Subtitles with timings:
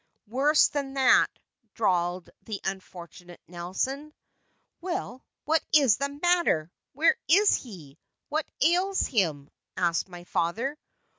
[0.25, 1.27] "Worse than that,"
[1.75, 4.15] drawled the unfortunate Nelson.
[4.79, 6.71] "Well, what is the matter?
[6.93, 7.99] where is he?
[8.27, 10.75] what ails him?" asked my father.